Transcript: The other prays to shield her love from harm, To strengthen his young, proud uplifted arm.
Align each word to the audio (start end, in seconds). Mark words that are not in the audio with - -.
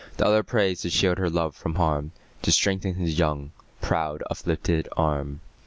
The 0.17 0.25
other 0.25 0.41
prays 0.41 0.81
to 0.81 0.89
shield 0.89 1.19
her 1.19 1.29
love 1.29 1.55
from 1.55 1.75
harm, 1.75 2.11
To 2.41 2.51
strengthen 2.51 2.95
his 2.95 3.19
young, 3.19 3.51
proud 3.81 4.23
uplifted 4.31 4.89
arm. 4.97 5.41